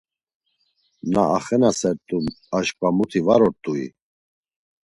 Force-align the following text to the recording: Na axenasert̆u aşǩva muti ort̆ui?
Na 1.11 1.23
axenasert̆u 1.37 2.17
aşǩva 2.57 2.89
muti 2.95 3.19
ort̆ui? 3.33 3.83